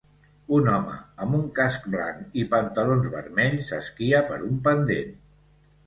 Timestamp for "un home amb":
0.59-1.37